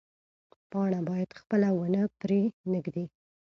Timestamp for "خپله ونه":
1.39-2.03